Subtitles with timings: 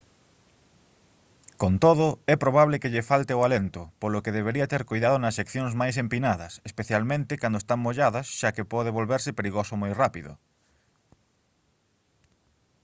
[1.61, 5.37] con todo é probable que lle falte o alento polo que debería ter coidado nas
[5.39, 10.31] seccións máis empinadas especialmente cando están molladas xa que pode volverse perigoso moi rápido